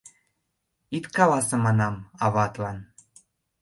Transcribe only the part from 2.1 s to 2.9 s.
аватлан!